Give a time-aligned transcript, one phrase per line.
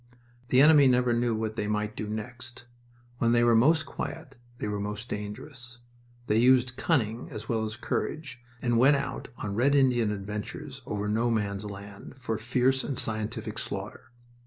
[0.49, 2.65] The enemy never knew what they might do next.
[3.19, 5.77] When they were most quiet they were most dangerous.
[6.25, 11.07] They used cunning as well as courage, and went out on red Indian adventures over
[11.07, 14.09] No Man's Land for fierce and scientific slaughter.